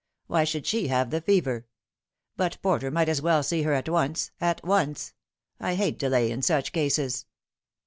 Why 0.25 0.45
should 0.45 0.65
she 0.65 0.87
have 0.87 1.11
the 1.11 1.21
fever? 1.21 1.67
But 2.35 2.59
Porter 2.63 2.89
might 2.89 3.07
as 3.07 3.21
well 3.21 3.43
see 3.43 3.61
her 3.61 3.73
at 3.73 3.87
once 3.87 4.31
at 4.41 4.63
once. 4.65 5.13
I 5.59 5.75
hate 5.75 5.99
delay 5.99 6.31
in 6.31 6.41
such 6.41 6.71
cases." 6.71 7.27